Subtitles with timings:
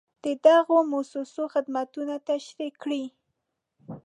[0.23, 3.03] د دغو مؤسسو خدمتونه تشریح کړئ.